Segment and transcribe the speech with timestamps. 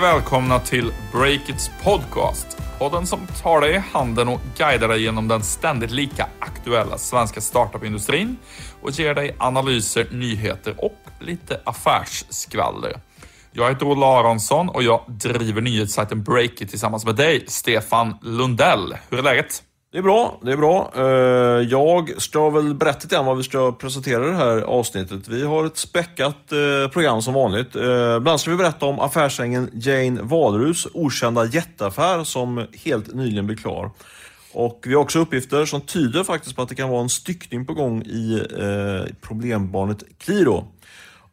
[0.00, 2.58] och välkomna till Breakits podcast.
[2.78, 7.40] Podden som tar dig i handen och guidar dig genom den ständigt lika aktuella svenska
[7.40, 8.36] startupindustrin
[8.82, 13.00] och ger dig analyser, nyheter och lite affärsskvaller.
[13.52, 18.96] Jag heter Olle Aronsson och jag driver nyhetssajten Breakit tillsammans med dig, Stefan Lundell.
[19.10, 19.62] Hur är läget?
[19.92, 20.92] Det är bra, det är bra.
[20.96, 25.28] Eh, jag ska väl berätta lite grann vad vi ska presentera i det här avsnittet.
[25.28, 27.76] Vi har ett späckat eh, program som vanligt.
[27.76, 33.46] Eh, bland annat ska vi berätta om affärsängen Jane Wahlroos okända jätteaffär som helt nyligen
[33.46, 33.90] blev klar.
[34.52, 37.66] Och vi har också uppgifter som tyder faktiskt på att det kan vara en styckning
[37.66, 38.42] på gång i
[39.20, 40.68] problembarnet Qliro.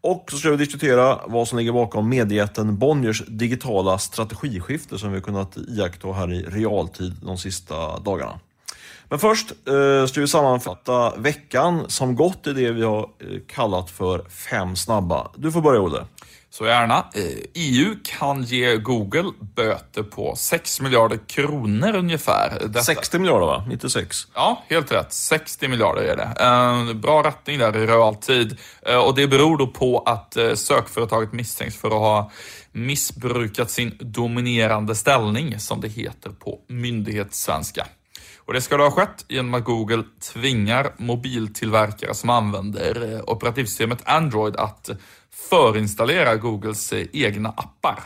[0.02, 5.16] Och så ska vi diskutera vad som ligger bakom mediejätten Bonniers digitala strategiskifte som vi
[5.16, 8.40] har kunnat iaktta här i realtid de sista dagarna.
[9.10, 13.90] Men först eh, ska vi sammanfatta veckan som gått i det vi har eh, kallat
[13.90, 15.32] för fem snabba.
[15.36, 16.06] Du får börja Olle.
[16.50, 17.06] Så gärna.
[17.54, 22.60] EU eh, kan ge Google böter på 6 miljarder kronor ungefär.
[22.62, 22.82] Detta.
[22.82, 23.66] 60 miljarder va?
[23.72, 24.28] Inte 6?
[24.34, 25.14] Ja, helt rätt.
[25.14, 26.94] 60 miljarder är det.
[26.94, 28.58] Bra rättning där i realtid.
[29.06, 32.32] Och det beror då på att sökföretaget misstänks för att ha
[32.72, 37.88] missbrukat sin dominerande ställning, som det heter på myndighetssvenska.
[38.48, 40.04] Och det ska då ha skett genom att Google
[40.34, 44.90] tvingar mobiltillverkare som använder eh, operativsystemet Android att
[45.50, 48.00] förinstallera Googles eh, egna appar.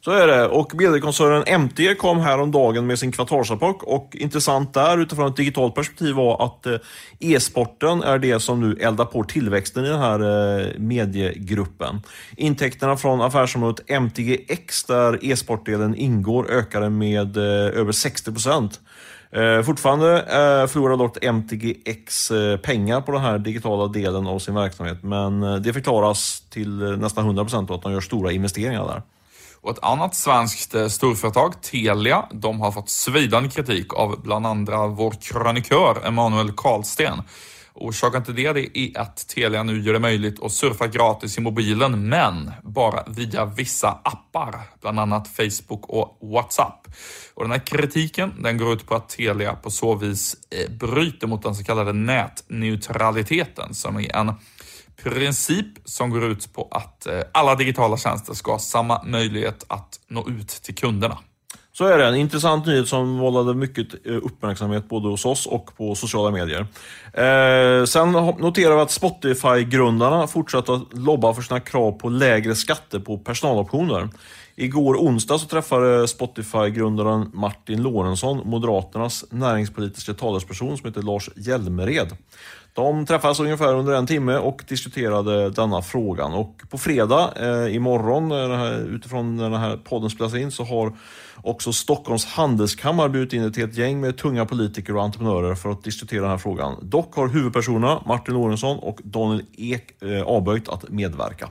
[0.00, 0.48] Så är det.
[0.48, 6.14] Och mediekoncernen MT kom häromdagen med sin kvartalsrapport och intressant där utifrån ett digitalt perspektiv
[6.14, 6.76] var att eh,
[7.20, 12.02] e-sporten är det som nu eldar på tillväxten i den här mediegruppen.
[12.36, 18.80] Intäkterna från affärsområdet MTGX där e-sportdelen ingår ökade med över 60 procent.
[19.34, 24.54] Eh, fortfarande eh, förlorar dock MTGX eh, pengar på den här digitala delen av sin
[24.54, 29.02] verksamhet, men eh, det förklaras till eh, nästan 100% att de gör stora investeringar där.
[29.60, 34.86] Och ett annat svenskt eh, storföretag, Telia, de har fått svidande kritik av bland andra
[34.86, 37.22] vår krönikör Emanuel Karlsten
[37.76, 42.08] Orsaken till det är att Telia nu gör det möjligt att surfa gratis i mobilen,
[42.08, 46.88] men bara via vissa appar, bland annat Facebook och WhatsApp.
[47.34, 51.26] Och den här kritiken den går ut på att Telia på så vis eh, bryter
[51.26, 54.32] mot den så kallade nätneutraliteten, som är en
[55.02, 60.00] princip som går ut på att eh, alla digitala tjänster ska ha samma möjlighet att
[60.08, 61.18] nå ut till kunderna.
[61.76, 62.06] Så är det.
[62.06, 66.66] En intressant nyhet som vållade mycket eh, uppmärksamhet både hos oss och på sociala medier.
[67.12, 72.98] Eh, sen noterar vi att Spotify-grundarna fortsätter att lobba för sina krav på lägre skatter
[72.98, 74.08] på personaloptioner.
[74.56, 82.16] Igår onsdag så träffade Spotify-grundaren Martin Lorentzon Moderaternas näringspolitiska talesperson som heter Lars Hjälmered.
[82.74, 86.32] De träffades ungefär under en timme och diskuterade denna frågan.
[86.32, 90.64] Och på fredag, eh, imorgon, eh, här, utifrån när den här podden spelas in, så
[90.64, 90.96] har
[91.36, 95.84] också Stockholms handelskammare bjudit in ett helt gäng med tunga politiker och entreprenörer för att
[95.84, 96.76] diskutera den här frågan.
[96.82, 101.48] Dock har huvudpersonerna Martin Lorentzon och Daniel Ek eh, avböjt att medverka.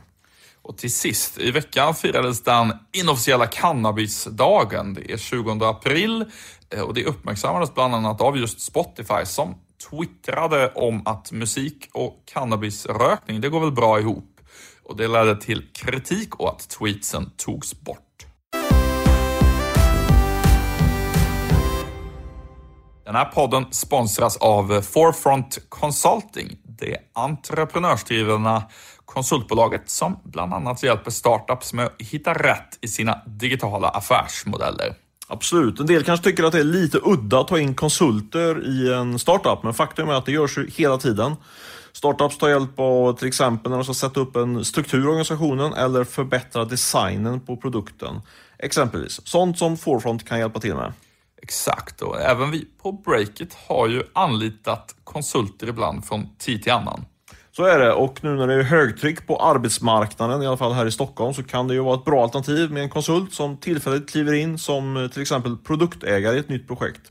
[0.62, 4.94] Och till sist, i veckan firades den inofficiella cannabisdagen.
[4.94, 6.26] Det är 20 april
[6.70, 9.56] eh, och det uppmärksammades bland annat av just Spotify som
[9.90, 14.40] twittrade om att musik och cannabisrökning, det går väl bra ihop.
[14.84, 18.00] Och det ledde till kritik och att tweetsen togs bort.
[23.06, 28.64] Den här podden sponsras av Forefront Consulting, det entreprenörsdrivna
[29.06, 34.96] konsultbolaget som bland annat hjälper startups med att hitta rätt i sina digitala affärsmodeller.
[35.34, 35.80] Absolut.
[35.80, 39.20] En del kanske tycker att det är lite udda att ta in konsulter i en
[39.20, 41.36] startup, men faktum är att det görs ju hela tiden.
[41.94, 45.74] Startups tar hjälp av till exempel när de ska sätta upp en struktur i organisationen
[45.74, 48.22] eller förbättra designen på produkten.
[48.60, 49.28] Exempelvis.
[49.28, 50.94] Sånt som Forefront kan hjälpa till med.
[51.42, 57.06] Exakt, och även vi på Breakit har ju anlitat konsulter ibland från tid till annan.
[57.56, 60.86] Så är det och nu när det är högtryck på arbetsmarknaden, i alla fall här
[60.86, 64.10] i Stockholm, så kan det ju vara ett bra alternativ med en konsult som tillfälligt
[64.10, 67.02] kliver in som eh, till exempel produktägare i ett nytt projekt.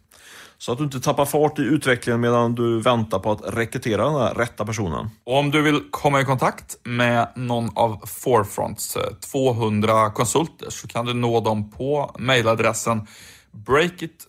[0.58, 4.14] Så att du inte tappar fart i utvecklingen medan du väntar på att rekrytera den
[4.14, 5.10] här rätta personen.
[5.24, 8.98] Och om du vill komma i kontakt med någon av Forefronts
[9.32, 13.06] 200 eh, konsulter så kan du nå dem på mejladressen
[13.50, 14.26] breakit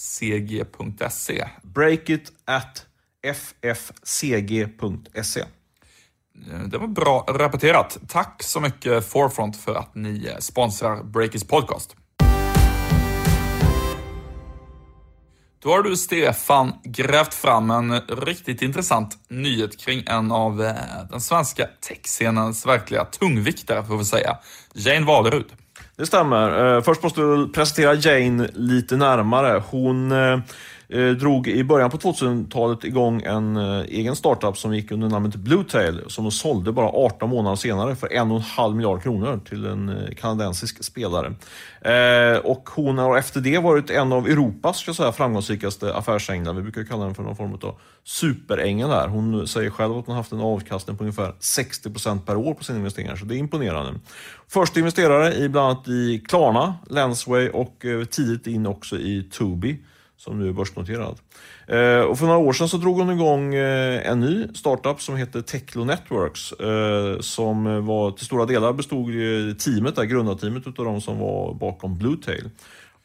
[0.00, 1.48] ffcg.se.
[1.62, 2.87] Breakit at
[3.72, 4.64] ffcg.se.
[6.66, 7.98] Det var bra repeterat.
[8.08, 11.96] Tack så mycket Forefront för att ni sponsrar Breakits podcast.
[15.62, 20.74] Då har du, Stefan, grävt fram en riktigt intressant nyhet kring en av eh,
[21.10, 24.38] den svenska techscenens verkliga tungviktare, får vi säga.
[24.74, 25.46] Jane Walerud.
[25.96, 26.76] Det stämmer.
[26.76, 29.62] Eh, först måste vi presentera Jane lite närmare.
[29.66, 30.12] Hon
[30.88, 35.34] eh, drog i början på 2000-talet igång en eh, egen startup som gick under namnet
[35.36, 39.40] Bluetail som de sålde bara 18 månader senare för en och en halv miljard kronor
[39.48, 41.34] till en eh, kanadensisk spelare.
[41.80, 46.52] Eh, och hon har efter det varit en av Europas ska säga, framgångsrikaste affärsänglar.
[46.52, 47.74] Vi brukar kalla den för någon form av
[48.04, 49.08] superängel här.
[49.08, 52.64] Hon säger själv att hon har haft en avkastning på ungefär 60% per år på
[52.64, 54.00] sina investeringar, så det är imponerande.
[54.48, 59.78] Första investerare i bland annat i Klarna, Lensway och eh, tidigt in också i Tobii
[60.18, 61.18] som nu är börsnoterad.
[61.66, 65.16] Eh, och för några år sedan så drog hon igång eh, en ny startup som
[65.16, 66.52] heter Techlo Networks.
[66.52, 69.08] Eh, som var, till stora delar bestod
[69.58, 72.50] teamet, där, grundarteamet utav de som var bakom Bluetail.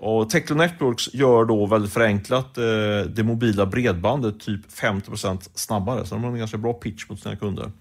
[0.03, 2.63] Och Techlo Networks gör då väldigt förenklat eh,
[3.09, 6.05] det mobila bredbandet typ 50% snabbare.
[6.05, 7.71] Så de har en ganska bra pitch mot sina kunder.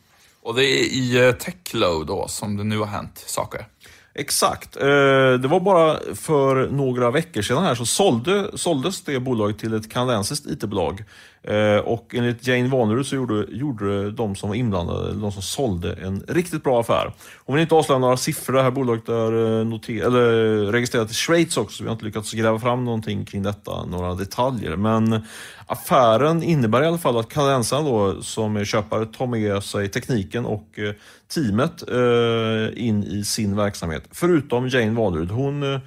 [0.43, 3.67] Och det är i eh, Techlo då som det nu har hänt saker?
[4.15, 4.77] Exakt.
[4.77, 9.75] Eh, det var bara för några veckor sedan här så sålde, såldes det bolaget till
[9.75, 11.05] ett kanadensiskt IT-bolag.
[11.45, 15.93] Eh, och enligt Jane Vanerud så gjorde, gjorde de som var inblandade, de som sålde,
[15.93, 17.13] en riktigt bra affär.
[17.45, 18.55] Hon vill inte avslöja några siffror.
[18.55, 21.95] Det här bolaget är eh, noter, eller eh, registrerat i Schweiz också, så vi har
[21.95, 24.77] inte lyckats gräva fram någonting kring detta, några detaljer.
[24.77, 25.21] Men
[25.67, 30.47] affären innebär i alla fall att kanadensarna då, som är köpare tar med sig tekniken
[30.47, 30.79] och
[31.35, 31.83] teamet
[32.77, 34.05] in i sin verksamhet.
[34.11, 35.31] Förutom Jane Vanerud.
[35.31, 35.81] Hon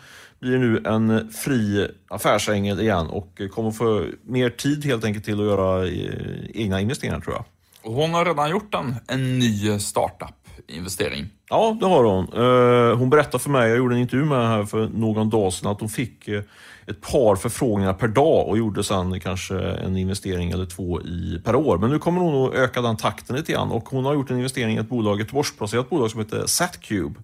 [0.46, 5.46] blir nu en fri affärsängel igen och kommer få mer tid helt enkelt till att
[5.46, 7.46] göra eh, egna investeringar tror jag.
[7.84, 11.26] Och hon har redan gjort en, en ny startup-investering.
[11.50, 12.26] Ja, det har hon.
[12.34, 15.72] Eh, hon berättade för mig, jag gjorde en intervju med henne för någon dag sedan,
[15.72, 16.42] att hon fick eh,
[16.88, 21.56] ett par förfrågningar per dag och gjorde sen kanske en investering eller två i, per
[21.56, 21.78] år.
[21.78, 24.38] Men nu kommer hon att öka den takten lite grann och hon har gjort en
[24.38, 27.20] investering i ett bolag, ett Göteborgsbaserat bolag som heter Satcube.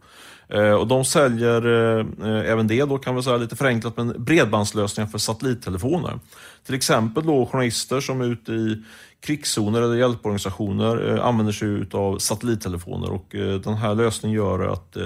[0.52, 4.24] Eh, och de säljer eh, eh, även det då kan vi säga lite förenklat men
[4.24, 6.20] bredbandslösningar för satellittelefoner.
[6.66, 8.84] Till exempel då journalister som är ute i
[9.22, 13.26] krigszoner eller hjälporganisationer använder sig av satellittelefoner och
[13.64, 14.98] den här lösningen gör att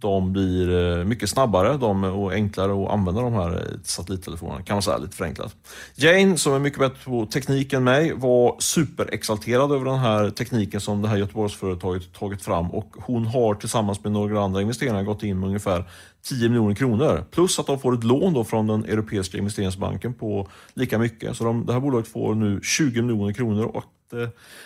[0.00, 4.74] de blir eh, mycket snabbare de, och enklare att använda de här eh, satellittelefonerna, kan
[4.74, 5.56] man säga lite förenklat.
[5.94, 10.80] Jane, som är mycket bättre på teknik än mig, var superexalterad över den här tekniken
[10.80, 15.22] som det här Göteborgsföretaget tagit fram och hon har tillsammans med några andra investerare gått
[15.22, 15.84] in med ungefär
[16.22, 17.24] 10 miljoner kronor.
[17.30, 21.36] Plus att de får ett lån då från den Europeiska investeringsbanken på lika mycket.
[21.36, 23.84] Så de, det här bolaget får nu 20 miljoner kronor och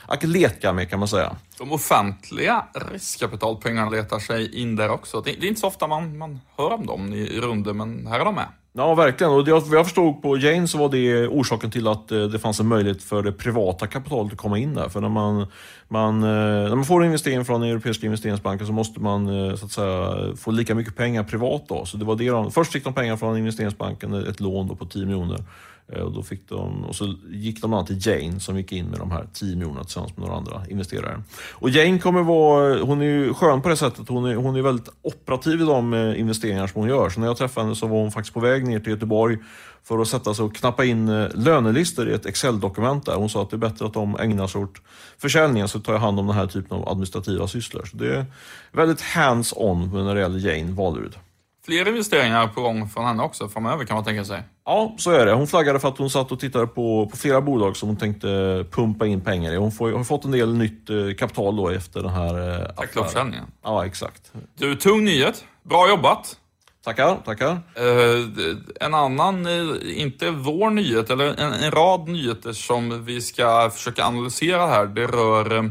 [0.07, 1.37] att leka med kan man säga.
[1.59, 5.21] De offentliga riskkapitalpengarna letar sig in där också.
[5.21, 8.25] Det, är inte så ofta man, man hör om dem i runder, men här är
[8.25, 8.49] de med.
[8.77, 9.33] Ja, verkligen.
[9.33, 12.61] Och det jag förstod på Jane så var det orsaken till att eh, det fanns
[12.61, 14.89] en möjlighet för det privata kapitalet att komma in där.
[14.89, 15.47] För när man,
[15.89, 19.55] man, eh, när man får en investering från den Europeiska investeringsbanken så måste man eh,
[19.55, 21.65] så att säga, få lika mycket pengar privat.
[21.69, 21.85] Då.
[21.85, 25.07] Så det var det de, först fick de pengar från investeringsbanken, ett lån på 10
[25.07, 25.45] miljoner.
[25.93, 28.87] Eh, och, då fick de, och så gick de bland till Jane som gick in
[28.87, 31.23] med de här 10 miljonerna tillsammans med några andra investerare.
[31.53, 34.63] Och Jane kommer vara, hon är ju skön på det sättet, hon är, hon är
[34.63, 37.11] väldigt operativ i de eh, investeringar som hon gör.
[37.11, 39.39] Så när jag träffade henne så var hon faktiskt på väg ner till Göteborg
[39.85, 43.15] för att sätta sig och knappa in eh, lönelistor i ett Excel-dokument där.
[43.15, 44.75] Hon sa att det är bättre att de ägnar sig åt
[45.19, 47.85] försäljningen så tar jag hand om den här typen av administrativa sysslor.
[47.85, 48.27] Så det är
[48.73, 51.17] väldigt hands-on när det gäller Jane Wahlerud.
[51.65, 54.43] Fler investeringar på gång från henne också framöver kan man tänka sig.
[54.65, 55.33] Ja, så är det.
[55.33, 58.65] Hon flaggade för att hon satt och tittade på, på flera bolag som hon tänkte
[58.71, 59.57] pumpa in pengar i.
[59.57, 63.35] Hon får, har fått en del nytt eh, kapital då efter den här eh, affären.
[63.63, 64.33] Ja, exakt.
[64.59, 65.45] Du, tung nyhet.
[65.63, 66.37] Bra jobbat!
[66.85, 67.51] Tackar, tackar.
[67.51, 69.47] Uh, en annan,
[69.83, 74.87] inte vår nyhet, eller en, en, rad nyheter som vi ska försöka analysera här.
[74.87, 75.71] Det rör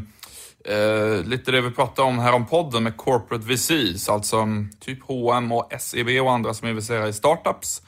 [0.68, 5.02] Eh, lite det vi pratade om här om podden med corporate VCs, alltså mm, typ
[5.02, 7.82] H&M och SEB och andra som investerar i startups.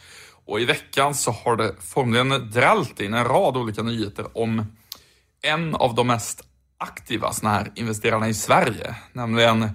[0.47, 4.77] Och i veckan så har det formligen drällt in en rad olika nyheter om
[5.43, 6.43] en av de mest
[6.79, 9.71] aktiva såna här investerarna i Sverige, nämligen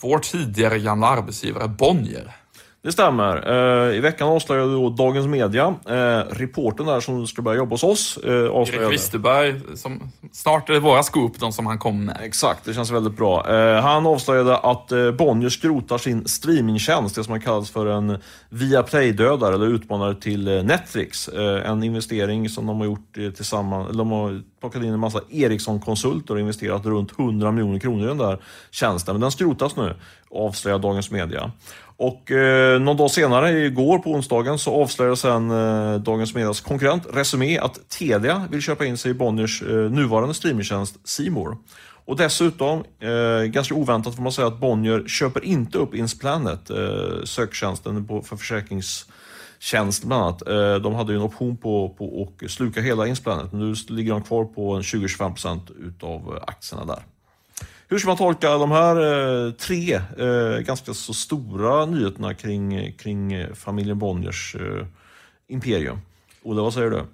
[0.00, 2.36] vår tidigare gamla arbetsgivare Bonnier.
[2.84, 3.36] Det stämmer.
[3.88, 7.84] Eh, I veckan avslöjade då Dagens Media, eh, reporten där som ska börja jobba hos
[7.84, 8.18] oss.
[8.24, 12.18] Eh, Erik Wisterberg, som snart är det våra scoop, de som han kom med.
[12.22, 13.44] Exakt, det känns väldigt bra.
[13.80, 19.66] Han avslöjade att Bonnier skrotar sin streamingtjänst, det som har kallats för en Viaplay-dödare eller
[19.66, 21.28] utmanare till Netflix.
[21.64, 26.40] En investering som de har gjort tillsammans, de har plockat in en massa Ericsson-konsulter och
[26.40, 28.38] investerat runt 100 miljoner kronor i den där
[28.70, 29.14] tjänsten.
[29.14, 29.94] Men den skrotas nu,
[30.30, 31.52] avslöjar Dagens Media.
[31.96, 37.06] Och eh, någon dag senare, igår på onsdagen, så avslöjade sen eh, Dagens Medias konkurrent
[37.12, 41.56] Resumé att Telia vill köpa in sig i Bonniers eh, nuvarande streamingtjänst Simor.
[42.06, 47.24] Och dessutom, eh, ganska oväntat får man säga att Bonnier köper inte upp Insplanet, eh,
[47.24, 50.48] söktjänsten på, för försäkringstjänst bland annat.
[50.48, 54.12] Eh, de hade ju en option på, på att sluka hela Insplanet, men nu ligger
[54.12, 57.02] de kvar på 20-25% utav eh, aktierna där.
[57.88, 58.96] Hur ska man tolka de här
[59.46, 64.56] eh, tre eh, ganska så stora nyheterna kring, kring eh, familjen Bonniers
[65.48, 65.98] imperium?
[66.42, 67.04] Ola, vad säger du?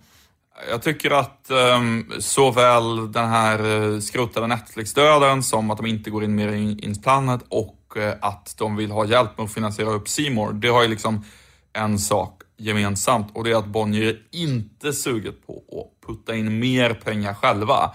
[0.71, 6.35] Jag tycker att um, såväl den här skrotade Netflix-döden som att de inte går in
[6.35, 10.53] mer i Insplanet och uh, att de vill ha hjälp med att finansiera upp Seymour.
[10.53, 11.25] Det har ju liksom
[11.73, 16.95] en sak gemensamt och det är att Bonnier inte suget på att putta in mer
[16.95, 17.93] pengar själva.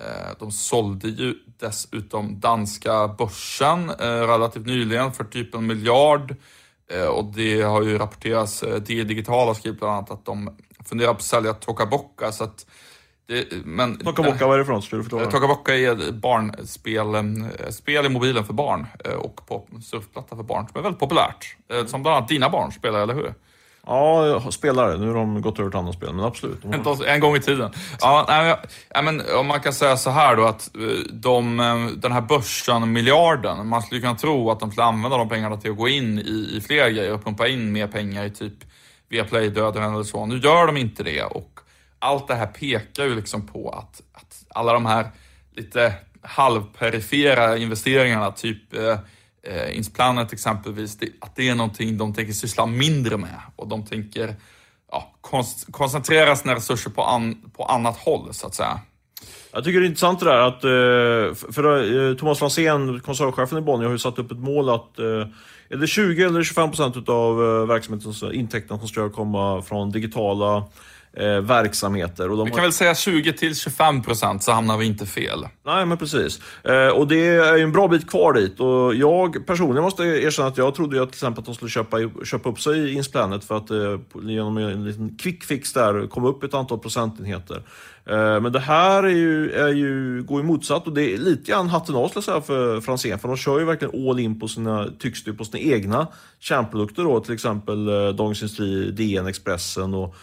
[0.00, 6.36] Uh, de sålde ju dessutom danska börsen relativt nyligen för typ en miljard
[7.10, 11.22] och det har ju rapporterats, det digitala skrivit bland annat att de funderar på att
[11.22, 12.32] sälja Tokaboka.
[12.32, 12.66] Så att
[13.28, 14.84] det, men, Tokaboka, vad är det för något?
[14.84, 15.30] Ska du förklara?
[15.30, 20.66] Tokaboka är barnspel, eh, spel i mobilen för barn eh, och på surfplatta för barn
[20.68, 21.56] som är väldigt populärt.
[21.72, 23.34] Eh, som bland annat dina barn spelar, eller hur?
[23.88, 24.96] Ja, spelare.
[24.96, 26.64] Nu har de gått över till andra spel, men absolut.
[27.06, 27.70] En gång i tiden.
[28.00, 32.12] Ja, nej, men, om man kan säga så här då att eh, de, eh, den
[32.12, 35.76] här börsen, miljarden, man skulle kunna tro att de skulle använda de pengarna till att
[35.76, 38.54] gå in i, i fler grejer och pumpa in mer pengar i typ
[39.08, 40.26] Viaplay-döden eller så.
[40.26, 41.60] Nu gör de inte det och
[41.98, 45.10] allt det här pekar ju liksom på att, att alla de här
[45.56, 48.98] lite halvperifera investeringarna, typ eh,
[49.42, 53.86] eh, Insplanet exempelvis, det, att det är någonting de tänker syssla mindre med och de
[53.86, 54.34] tänker
[54.92, 55.14] ja,
[55.70, 58.80] koncentrera sina resurser på, an, på annat håll så att säga.
[59.52, 63.60] Jag tycker det är intressant det där att, eh, för eh, Thomas Franzén, koncernchefen i
[63.60, 65.26] Bonnier, har ju satt upp ett mål att eh,
[65.70, 67.36] är det 20 eller 25 procent av
[67.68, 70.64] verksamhetens intäkter som ska komma från digitala
[71.12, 72.30] eh, verksamheter.
[72.30, 72.66] Och de vi kan har...
[72.66, 75.46] väl säga 20 till 25 procent så hamnar vi inte fel.
[75.66, 76.40] Nej, men precis.
[76.64, 78.60] Eh, och det är en bra bit kvar dit.
[78.60, 81.70] Och jag personligen måste erkänna att jag trodde ju att till exempel att de skulle
[81.70, 86.06] köpa, köpa upp sig i Insplanet för att eh, genom en liten quick fix där
[86.06, 87.62] komma upp ett antal procentenheter.
[88.10, 91.50] Eh, men det här är ju, är ju, går ju motsatt och det är lite
[91.50, 93.18] grann hatten av skulle säga för Franzén.
[93.18, 96.06] För de kör ju verkligen all in på sina, tycks det, på sina egna
[96.38, 97.20] kärnprodukter då.
[97.20, 100.14] Till exempel eh, Dagens Industri, DN, Expressen och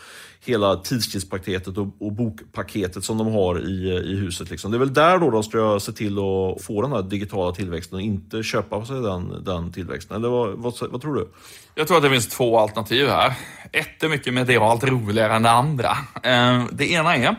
[0.45, 4.49] hela tidskriftspaketet och, och, bokpaketet som de har i, i huset.
[4.49, 4.71] Liksom.
[4.71, 7.95] Det är väl där då de ska se till att få den här digitala tillväxten
[7.95, 10.17] och inte köpa sig den, den tillväxten.
[10.17, 11.29] Eller vad, vad, vad, tror du?
[11.75, 13.33] Jag tror att det finns två alternativ här.
[13.71, 15.97] Ett är mycket medialt roligare än det andra.
[16.23, 17.35] Eh, det ena är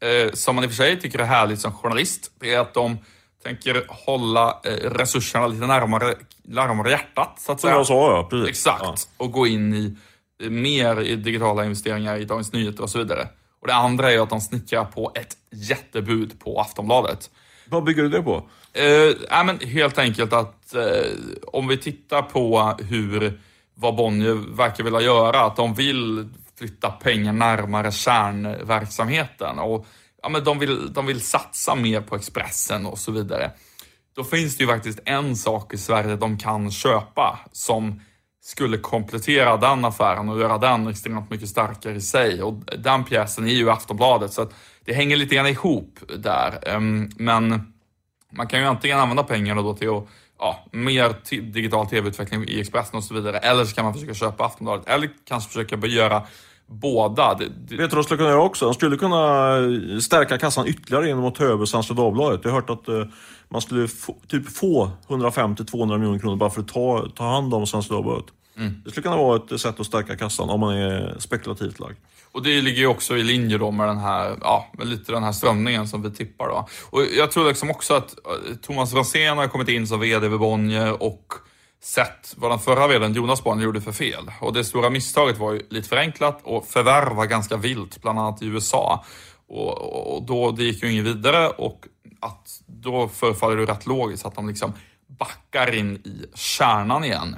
[0.00, 2.74] eh, som man i och för sig tycker är härligt som journalist, det är att
[2.74, 2.98] de
[3.44, 7.72] tänker hålla eh, resurserna lite närmare, närmare hjärtat, så att säga.
[7.72, 8.28] Som jag sa, ja.
[8.30, 8.48] Precis.
[8.48, 8.82] Exakt.
[8.82, 8.94] Ja.
[9.16, 9.96] Och gå in i
[10.38, 13.28] mer i digitala investeringar i Dagens Nyheter och så vidare.
[13.60, 17.30] Och det andra är att de snickrar på ett jättebud på Aftonbladet.
[17.68, 18.48] Vad bygger du det på?
[18.72, 20.82] Eh, men helt enkelt att eh,
[21.46, 23.40] om vi tittar på hur
[23.74, 26.28] vad Bonnier verkar vilja göra, att de vill
[26.58, 29.58] flytta pengar närmare kärnverksamheten.
[29.58, 29.86] Och,
[30.22, 33.50] ja, men de, vill, de vill satsa mer på Expressen och så vidare.
[34.16, 38.00] Då finns det ju faktiskt en sak i Sverige de kan köpa som
[38.42, 42.42] skulle komplettera den affären och göra den extremt mycket starkare i sig.
[42.42, 44.54] Och den pjäsen är ju Aftonbladet, så att
[44.84, 46.68] det hänger lite grann ihop där.
[46.68, 47.72] Ehm, men
[48.32, 50.06] man kan ju antingen använda pengarna då till att
[50.38, 51.14] ja, mer
[51.52, 53.38] digital tv-utveckling i Expressen och så vidare.
[53.38, 54.88] Eller så kan man försöka köpa Aftonbladet.
[54.88, 56.26] Eller kanske försöka göra
[56.68, 57.34] båda.
[57.34, 57.76] Det, det...
[57.76, 58.64] Vet du vad de skulle kunna göra också?
[58.64, 59.56] De skulle kunna
[60.00, 62.40] stärka kassan ytterligare genom att ta över Svenska Dagbladet.
[62.44, 63.04] Jag har hört att uh,
[63.48, 67.66] man skulle få, typ få 150-200 miljoner kronor bara för att ta, ta hand om
[67.66, 68.26] Svenska Dagbladet.
[68.56, 68.82] Mm.
[68.84, 71.96] Det skulle kunna vara ett sätt att stärka kassan om man är spekulativt lagd.
[72.32, 75.22] Och det ligger ju också i linje då med den här, ja, med lite den
[75.22, 76.68] här strömningen som vi tippar då.
[76.90, 80.38] Och jag tror liksom också att eh, Thomas Rosén har kommit in som VD vid
[80.38, 81.34] Bonnier och
[81.80, 84.30] sett vad den förra vdn Jonas Bonnier gjorde för fel.
[84.40, 88.46] Och det stora misstaget var ju lite förenklat och förvärva ganska vilt, bland annat i
[88.46, 89.04] USA.
[89.48, 91.84] Och, och då, det gick ju inget vidare och
[92.20, 94.72] att då förefaller det rätt logiskt att de liksom
[95.06, 97.36] backar in i kärnan igen.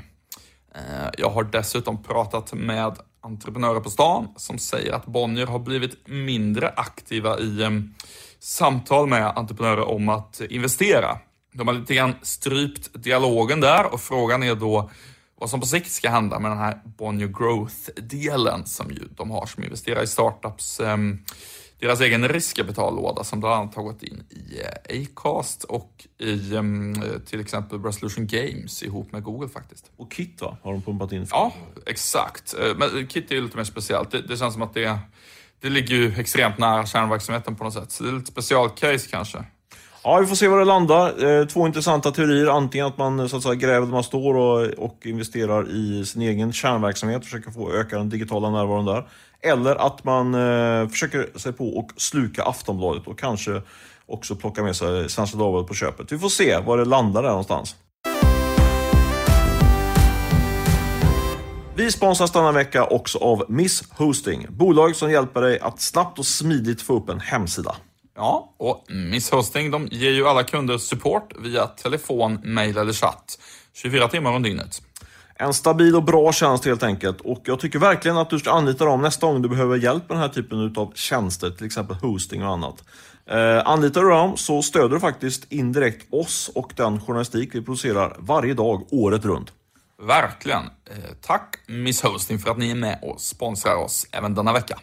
[0.75, 6.09] Eh, jag har dessutom pratat med entreprenörer på stan som säger att Bonnier har blivit
[6.09, 7.71] mindre aktiva i eh,
[8.39, 11.19] samtal med entreprenörer om att investera.
[11.53, 14.91] De har lite grann strypt dialogen där och frågan är då
[15.41, 19.47] vad som på sikt ska hända med den här Bonnier Growth-delen som ju de har
[19.47, 20.81] som investerar i startups.
[20.81, 21.19] Ehm,
[21.79, 27.03] deras egen riskkapitallåda som bland annat har gått in i eh, Acast och i um,
[27.27, 29.91] till exempel Resolution Games ihop med Google faktiskt.
[29.97, 30.57] Och Kit va?
[30.63, 31.27] Har de pumpat in?
[31.31, 31.53] Ja,
[31.87, 32.55] exakt.
[32.55, 34.11] Eh, men Kit är ju lite mer speciellt.
[34.11, 34.99] Det, det känns som att det,
[35.61, 37.93] det ligger ju extremt nära kärnverksamheten på något sätt.
[37.93, 39.45] Så det är lite specialcase kanske.
[40.05, 41.25] Ja, vi får se var det landar.
[41.25, 42.47] Eh, två intressanta teorier.
[42.47, 46.05] Antingen att man eh, så att säga, gräver där man står och, och investerar i
[46.07, 49.09] sin egen kärnverksamhet, försöker få öka den digitala närvaron där.
[49.41, 53.63] Eller att man eh, försöker sig på och sluka Aftonbladet och kanske
[54.07, 56.13] också plocka med sig Svenska Dagbladet på köpet.
[56.13, 57.77] Vi får se var det landar där någonstans.
[61.75, 66.27] Vi sponsras denna vecka också av Miss Hosting, bolag som hjälper dig att snabbt och
[66.27, 67.75] smidigt få upp en hemsida.
[68.21, 73.39] Ja, och Miss Hosting de ger ju alla kunder support via telefon, mail eller chatt
[73.75, 74.83] 24 timmar om dygnet.
[75.35, 77.21] En stabil och bra tjänst helt enkelt.
[77.21, 80.17] Och jag tycker verkligen att du ska anlita dem nästa gång du behöver hjälp med
[80.17, 82.85] den här typen av tjänster, till exempel hosting och annat.
[83.31, 88.17] Eh, anlitar du dem så stöder du faktiskt indirekt oss och den journalistik vi producerar
[88.19, 89.53] varje dag, året runt.
[90.03, 90.63] Verkligen.
[90.63, 94.79] Eh, tack Miss Hosting för att ni är med och sponsrar oss även denna vecka.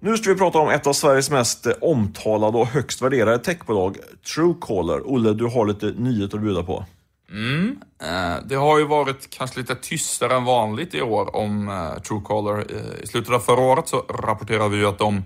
[0.00, 3.96] Nu ska vi prata om ett av Sveriges mest omtalade och högst värderade techbolag,
[4.34, 5.02] Truecaller.
[5.04, 6.84] Olle, du har lite nyheter att bjuda på.
[7.30, 7.80] Mm.
[8.02, 12.58] Eh, det har ju varit kanske lite tystare än vanligt i år om eh, Truecaller.
[12.58, 15.22] Eh, I slutet av förra året så rapporterade vi ju att de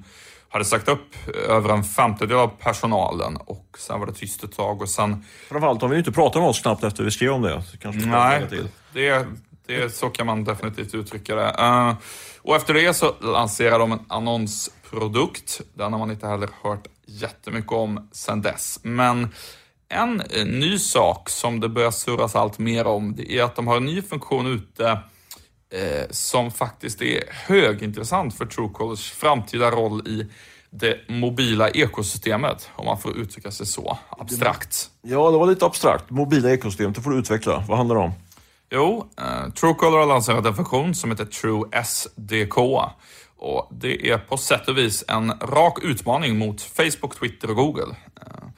[0.49, 4.83] hade sagt upp över en femtedel av personalen och sen var det tyst ett tag
[4.83, 5.25] och sen...
[5.49, 7.63] Framförallt har vi ju inte pratat med oss knappt efter vi skrev om det.
[7.81, 8.57] Kanske Nej, det,
[8.93, 9.27] det,
[9.91, 11.57] så kan man definitivt uttrycka det.
[11.61, 11.95] Uh,
[12.43, 15.61] och efter det så lanserar de en annonsprodukt.
[15.75, 18.79] Den har man inte heller hört jättemycket om sedan dess.
[18.83, 19.29] Men
[19.89, 23.67] en eh, ny sak som det börjar surras allt mer om, det är att de
[23.67, 24.91] har en ny funktion ute
[25.71, 30.27] eh, som faktiskt är högintressant för Truecallers framtida roll i
[30.71, 34.91] det mobila ekosystemet, om man får uttrycka sig så abstrakt.
[35.03, 36.11] Ja, det var lite abstrakt.
[36.11, 37.65] Mobila ekosystemet, det får du utveckla.
[37.69, 38.13] Vad handlar det om?
[38.75, 42.59] Jo, eh, Truecaller har lanserat en funktion som heter True SDK.
[43.37, 47.97] Och det är på sätt och vis en rak utmaning mot Facebook, Twitter och Google.
[48.21, 48.49] Eh,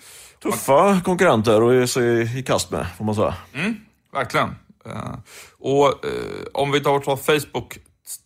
[0.42, 3.34] Tuffa konkurrenter att ge sig i kast med, får man säga.
[3.54, 3.76] Mm,
[4.12, 4.48] verkligen.
[4.86, 5.14] Uh,
[5.58, 7.78] och uh, om vi tar Facebook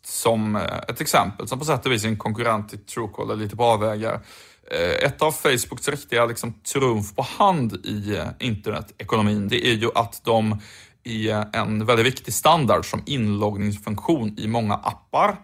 [0.05, 3.57] som uh, ett exempel, som på sätt och vis är en konkurrent till Truecaller, lite
[3.57, 4.21] på avvägar.
[5.03, 10.61] Ett av Facebooks riktiga liksom, trumf på hand i internetekonomin, det är ju att de
[11.09, 15.37] är en väldigt viktig standard som inloggningsfunktion i många appar.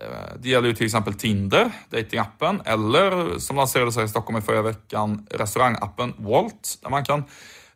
[0.00, 4.42] Eh, det gäller ju till exempel Tinder, datingappen, eller som lanserades här i Stockholm i
[4.42, 7.24] förra veckan, restaurangappen Walt, där man kan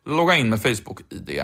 [0.05, 1.43] logga in med Facebook-ID.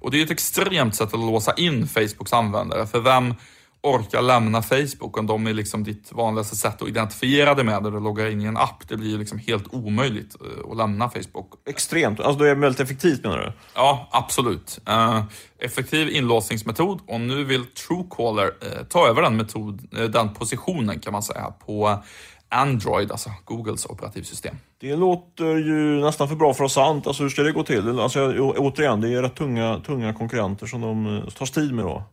[0.00, 3.34] Och det är ett extremt sätt att låsa in Facebooks användare, för vem
[3.82, 7.90] orkar lämna Facebook om de är liksom ditt vanligaste sätt att identifiera dig med när
[7.90, 8.88] du loggar in i en app.
[8.88, 11.52] Det blir liksom helt omöjligt eh, att lämna Facebook.
[11.68, 12.20] Extremt.
[12.20, 13.52] Alltså det är väldigt effektivt menar du?
[13.74, 14.80] Ja, absolut.
[14.88, 15.22] Uh,
[15.58, 21.22] effektiv inlåsningsmetod och nu vill Truecaller uh, ta över den, metod, den positionen kan man
[21.22, 22.02] säga på
[22.48, 24.56] Android, alltså Googles operativsystem.
[24.80, 27.06] Det låter ju nästan för bra för att vara sant.
[27.06, 28.00] Alltså hur ska det gå till?
[28.00, 32.04] Alltså, återigen, det är rätt tunga, tunga konkurrenter som de tar strid med då.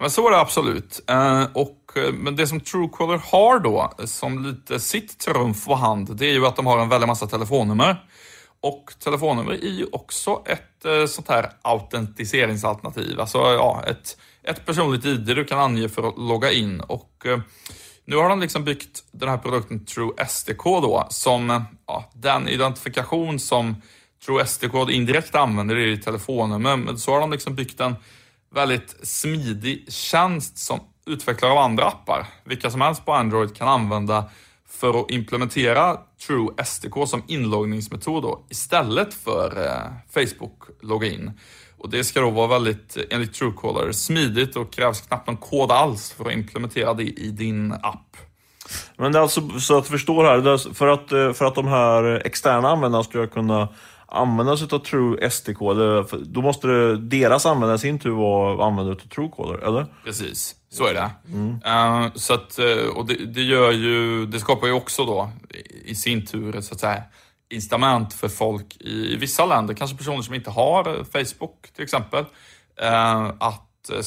[0.00, 1.00] Men så är det absolut.
[1.06, 6.16] Eh, och, eh, men det som Truecaller har då, som lite sitt trumf på hand,
[6.16, 8.04] det är ju att de har en väldig massa telefonnummer.
[8.60, 13.20] Och telefonnummer är ju också ett eh, sånt här autentiseringsalternativ.
[13.20, 16.80] Alltså ja, ett, ett personligt ID du kan ange för att logga in.
[16.80, 17.38] Och eh,
[18.04, 23.38] nu har de liksom byggt den här produkten True SDK då, som ja, den identifikation
[23.38, 23.82] som
[24.26, 26.76] True SDK indirekt använder i telefonnummer.
[26.76, 27.94] Men så har de liksom byggt en
[28.54, 34.30] väldigt smidig tjänst som utvecklare av andra appar, vilka som helst på Android kan använda
[34.68, 41.30] för att implementera True SDK som inloggningsmetod då, istället för eh, Facebook login.
[41.78, 46.12] Och det ska då vara väldigt, enligt Truecaller, smidigt och krävs knappt någon kod alls
[46.12, 48.16] för att implementera det i din app.
[48.96, 51.66] Men det är alltså, så att du förstår här, för att, eh, för att de
[51.66, 53.68] här externa användarna ska kunna
[54.08, 58.66] använda sig av True SDK, eller, då måste det, deras användare i sin tur vara
[58.66, 59.86] användare av Truecaller, eller?
[60.04, 61.10] Precis, så är det.
[61.28, 61.50] Mm.
[61.50, 65.30] Uh, så att, eh, och det, det, gör ju, det skapar ju också då
[65.84, 67.02] i sin tur så att säga
[67.50, 72.24] incitament för folk i, i vissa länder, kanske personer som inte har Facebook till exempel,
[72.82, 73.64] uh, att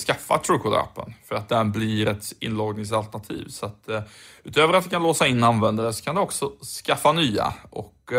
[0.08, 3.48] skaffa Truecaller-appen för att den blir ett inloggningsalternativ.
[3.50, 4.00] Så att uh,
[4.44, 6.52] utöver att vi kan låsa in användare så kan det också
[6.86, 7.54] skaffa nya.
[7.70, 8.14] Och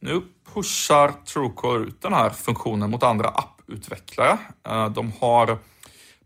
[0.00, 0.22] nu
[0.54, 4.38] pushar Truecaller ut den här funktionen mot andra apputvecklare.
[4.68, 5.58] Eh, de har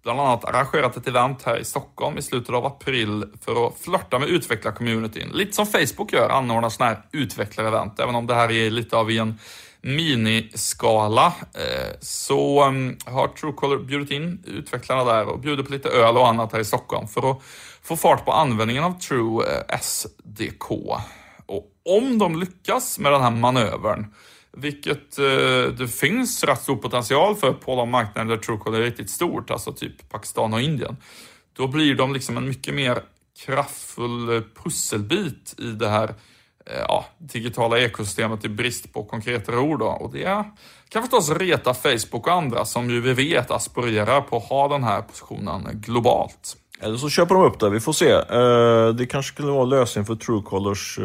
[0.03, 4.19] bland annat arrangerat ett event här i Stockholm i slutet av april för att flörta
[4.19, 5.29] med utvecklarcommunityn.
[5.29, 9.11] Lite som Facebook gör, anordnar sådana här utvecklarevent, även om det här är lite av
[9.11, 9.39] i en
[9.83, 11.27] miniskala.
[11.55, 16.29] Eh, så mm, har Truecaller bjudit in utvecklarna där och bjuder på lite öl och
[16.29, 17.43] annat här i Stockholm för att
[17.83, 20.71] få fart på användningen av True eh, SDK.
[21.51, 24.07] Och om de lyckas med den här manövern
[24.53, 29.11] vilket eh, det finns rätt stor potential för på de marknader där Truecaller är riktigt
[29.11, 30.97] stort, alltså typ Pakistan och Indien.
[31.53, 33.03] Då blir de liksom en mycket mer
[33.45, 36.09] kraftfull eh, pusselbit i det här
[36.67, 39.79] eh, ja, digitala ekosystemet i brist på konkretare ord.
[39.79, 39.87] Då.
[39.87, 40.45] Och det
[40.89, 44.85] kan förstås reta Facebook och andra som ju vi vet aspirerar på att ha den
[44.85, 46.57] här positionen globalt.
[46.81, 48.11] Eller så köper de upp det, vi får se.
[48.11, 51.05] Eh, det kanske skulle vara lösningen för Truecolors, eh,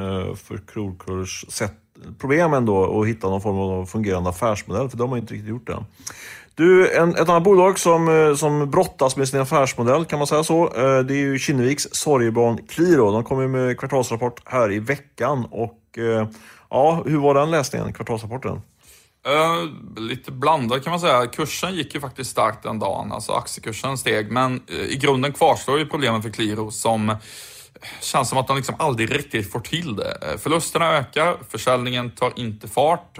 [0.00, 1.72] eh, för Truecolors sätt
[2.18, 5.66] problem ändå att hitta någon form av fungerande affärsmodell, för de har inte riktigt gjort
[5.66, 5.84] det.
[6.54, 10.68] Du, en, ett annat bolag som, som brottas med sin affärsmodell, kan man säga så,
[11.08, 13.12] det är ju Kinneviks sorgebarn Qliro.
[13.12, 15.98] De kom ju med kvartalsrapport här i veckan och
[16.70, 18.60] ja, hur var den läsningen, kvartalsrapporten?
[19.28, 19.70] Uh,
[20.02, 21.26] lite blandad kan man säga.
[21.26, 25.78] Kursen gick ju faktiskt starkt den dagen, alltså aktiekursen steg, men uh, i grunden kvarstår
[25.78, 27.16] ju problemen för Qliro som eh,
[28.00, 30.18] känns som att de liksom aldrig riktigt får till det.
[30.32, 33.18] Uh, förlusterna ökar, försäljningen tar inte fart.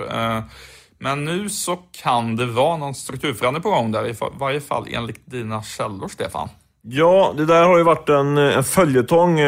[0.99, 5.31] Men nu så kan det vara någon strukturförändring på gång där, i varje fall enligt
[5.31, 6.49] dina källor, Stefan.
[6.83, 9.41] Ja, det där har ju varit en, en följetong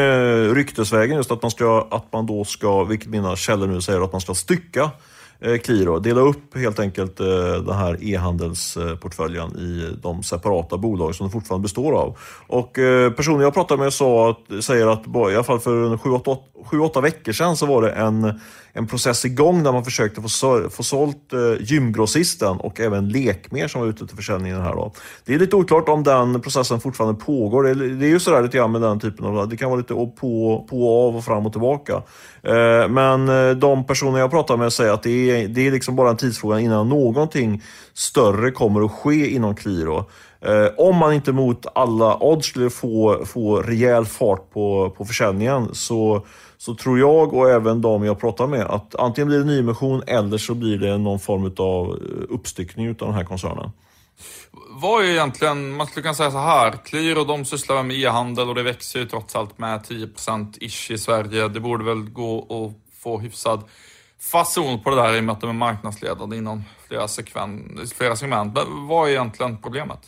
[0.55, 4.11] ryktesvägen, just att man, ska, att man då ska, vilket mina källor nu säger, att
[4.11, 4.91] man ska stycka
[5.39, 5.99] Eh, Qliro.
[5.99, 7.27] Dela upp helt enkelt eh,
[7.65, 12.17] den här e-handelsportföljen i de separata bolag som den fortfarande består av.
[12.47, 17.01] Och eh, personer jag pratade med sa att, säger att i alla fall för 7-8
[17.01, 18.39] veckor sedan så var det en
[18.77, 23.87] en process igång där man försökte få, få sålt gymgrossisten och även Lekmer som var
[23.87, 24.71] ute till försäljningen här.
[24.71, 24.91] Då.
[25.25, 27.63] Det är lite oklart om den processen fortfarande pågår.
[27.63, 29.77] Det är, det är ju sådär lite grann med den typen av, det kan vara
[29.77, 32.01] lite på, på och av och fram och tillbaka.
[32.89, 33.27] Men
[33.59, 36.59] de personer jag pratar med säger att det är, det är liksom bara en tidsfråga
[36.59, 40.05] innan någonting större kommer att ske inom Qliro.
[40.41, 45.69] Eh, om man inte mot alla odds skulle få, få rejäl fart på, på försäljningen
[45.73, 46.25] så
[46.57, 50.37] så tror jag och även de jag pratar med att antingen blir det nyemission eller
[50.37, 53.71] så blir det någon form av eh, uppstyckning av den här koncernen.
[54.69, 58.55] Vad är egentligen, man skulle kunna säga så här, Qliro de sysslar med e-handel och
[58.55, 61.47] det växer ju trots allt med 10% ish i Sverige.
[61.47, 63.63] Det borde väl gå att få hyfsad
[64.19, 68.15] fason på det där i och med att de är marknadsledande inom flera, sekven, flera
[68.15, 68.53] segment.
[68.53, 69.99] Men vad är egentligen problemet?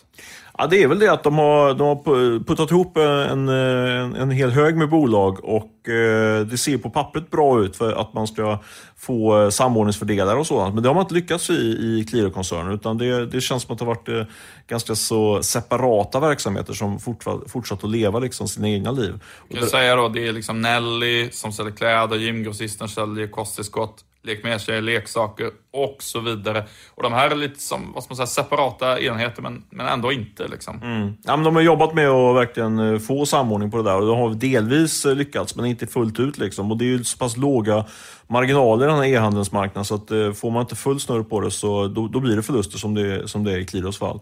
[0.60, 4.32] Ja, det är väl det att de har, de har puttat ihop en, en, en
[4.32, 8.28] hel hög med bolag och eh, det ser på pappret bra ut för att man
[8.28, 8.60] ska
[8.98, 10.74] få eh, samordningsfördelar och sådant.
[10.74, 13.80] Men det har man inte lyckats i, i Qliro-koncernen utan det, det känns som att
[13.80, 14.24] det har varit eh,
[14.68, 19.24] ganska så separata verksamheter som fortsatt, fortsatt att leva liksom sina egna liv.
[19.52, 24.44] Kan du säga då, det är liksom Nelly som säljer kläder, gymgrossisten säljer kosttillskott, lek
[24.44, 26.64] med sig, leksaker och så vidare.
[26.96, 30.12] Och de här är lite som vad ska man säga, separata enheter men, men ändå
[30.12, 30.48] inte.
[30.48, 30.82] Liksom.
[30.84, 31.14] Mm.
[31.24, 34.08] Ja, men de har jobbat med att verkligen eh, få samordning på det där och
[34.08, 36.38] de har delvis eh, lyckats men inte fullt ut.
[36.38, 36.72] Liksom.
[36.72, 37.86] Och det är ju så pass låga
[38.28, 41.52] marginaler i den här e-handelsmarknaden så att eh, får man inte full snurr på det
[41.52, 44.20] så då, då blir det förluster som det, som det är i Qliros fall.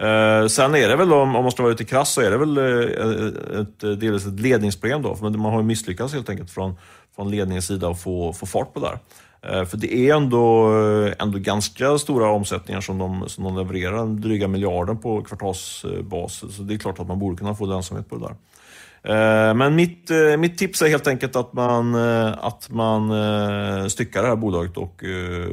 [0.00, 2.38] Eh, sen är det väl, om, om man ska vara lite krass, så är det
[2.38, 5.16] väl eh, ett, eh, delvis ett ledningsproblem då.
[5.16, 6.76] För man har ju misslyckats helt enkelt från,
[7.16, 8.98] från ledningens sida att få, få fart på det där.
[9.48, 14.06] Eh, för det är ändå, eh, ändå ganska stora omsättningar som de, som de levererar,
[14.06, 16.56] dryga miljarden på kvartalsbasis.
[16.56, 18.36] Så det är klart att man borde kunna få lönsamhet på det där.
[19.02, 21.94] Eh, men mitt, mitt tips är helt enkelt att man,
[22.34, 23.10] att man
[23.90, 25.04] styckar det här bolaget och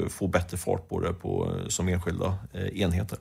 [0.10, 2.38] får bättre fart på det på, som enskilda
[2.74, 3.18] enheter.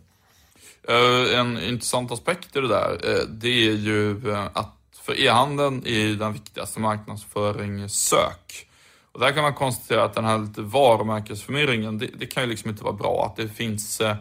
[1.35, 4.21] En intressant aspekt i det där, det är ju
[4.53, 8.69] att för e-handeln är den viktigaste marknadsföring sök.
[9.13, 12.71] Och där kan man konstatera att den här lite varumärkesförvirringen, det, det, kan ju liksom
[12.71, 13.27] inte vara bra.
[13.27, 14.17] Att det finns, eh,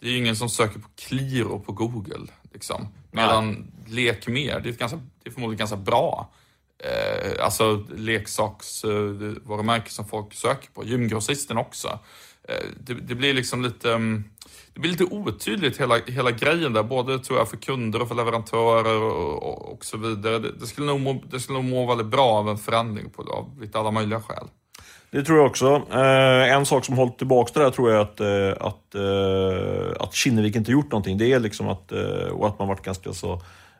[0.00, 2.26] det är ju inen som söker på Qliro på Google.
[2.52, 2.88] Liksom.
[3.10, 6.32] Medan Lek mer, det är, ganska, det är förmodligen ganska bra.
[6.78, 10.84] Eh, alltså leksaksvarumärken eh, som folk söker på.
[10.84, 11.98] Gymgrossisten också.
[12.48, 13.88] Eh, det, det, blir liksom lite...
[13.88, 14.24] Um,
[14.74, 18.14] det blir lite otydligt hela, hela grejen där, både tror jag för kunder och för
[18.14, 20.38] leverantörer och, och, och så vidare.
[20.38, 23.22] Det, det, skulle nog må, det skulle nog må väldigt bra av en förändring på,
[23.22, 24.46] av lite alla möjliga skäl.
[25.10, 25.82] Det tror jag också.
[25.92, 30.14] Eh, en sak som hållit tillbaka det där tror jag att, eh, att, eh, att
[30.14, 31.18] Kinnevik inte gjort någonting.
[31.18, 33.32] Det är liksom att, eh, och att man varit ganska så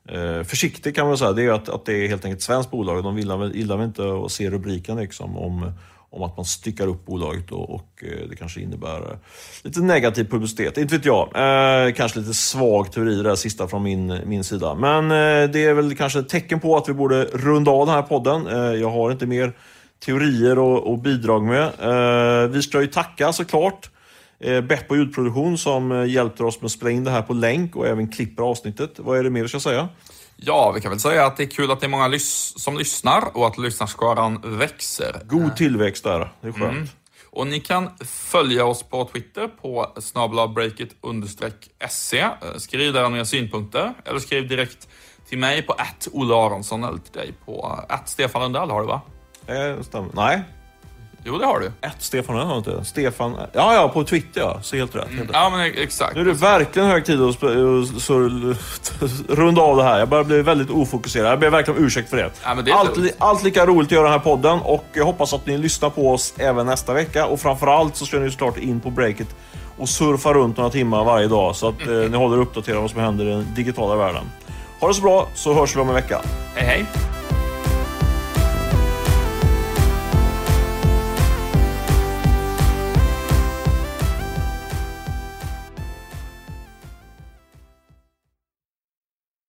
[0.09, 1.33] eh, försiktig kan man säga.
[1.33, 3.05] Det är att, att det är helt enkelt ett svenskt bolag.
[3.05, 5.72] De gillar väl, gillar väl inte att se rubriken liksom om
[6.12, 9.18] om att man styckar upp bolaget och, och det kanske innebär eh,
[9.62, 10.79] lite negativ publicitet.
[10.79, 11.22] Inte vet jag.
[11.22, 14.75] Eh, kanske lite svag teori det där sista från min, min sida.
[14.75, 17.94] Men eh, det är väl kanske ett tecken på att vi borde runda av den
[17.94, 18.46] här podden.
[18.46, 19.53] Eh, jag har inte mer
[20.05, 21.64] teorier och, och bidrag med.
[21.64, 23.90] Eh, vi ska ju tacka såklart
[24.40, 27.77] eh, Beppo ljudproduktion som eh, hjälpte oss med att spela in det här på länk
[27.77, 28.90] och även klipper avsnittet.
[28.96, 29.88] Vad är det mer vi ska säga?
[30.44, 32.78] Ja, vi kan väl säga att det är kul att det är många lys som
[32.78, 35.20] lyssnar och att lyssnarskaran växer.
[35.24, 36.90] God tillväxt där, det är skönt.
[37.31, 40.96] Och ni kan följa oss på Twitter på snabblabbreakit
[41.88, 42.18] se.
[42.20, 44.88] Eh, Skriv där några synpunkter eller skriv direkt
[45.28, 48.87] till mig på att Olle Aronsson eller till dig på att Stefan Lundell har du
[48.87, 49.00] va?
[49.46, 50.11] Eh, stämmer.
[50.12, 50.42] Nej,
[51.25, 51.67] Jo, det har du.
[51.67, 52.85] ett Stefan har inte.
[52.85, 53.37] Stefan...
[53.53, 54.59] Ja, ja, på Twitter ja.
[54.63, 55.09] Så helt rätt.
[55.09, 55.31] Helt rätt.
[55.33, 56.15] Ja, men exakt.
[56.15, 58.19] Nu är det verkligen hög tid att sp- så,
[59.35, 59.99] runda av det här.
[59.99, 61.33] Jag börjar bli väldigt ofokuserad.
[61.33, 62.31] Jag ber verkligen om ursäkt för det.
[62.45, 63.13] Ja, men det är allt, lugnt.
[63.19, 66.11] allt lika roligt att göra den här podden och jag hoppas att ni lyssnar på
[66.13, 67.27] oss även nästa vecka.
[67.27, 69.29] Och framförallt så ska ni såklart in på breaket
[69.79, 72.91] och surfa runt några timmar varje dag så att eh, ni håller uppdaterade om vad
[72.91, 74.25] som händer i den digitala världen.
[74.81, 76.21] Ha det så bra så hörs vi om en vecka.
[76.55, 76.87] Hej, hej.